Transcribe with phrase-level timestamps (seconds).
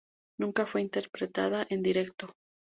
[0.39, 2.33] Nunca fue interpretada en directo.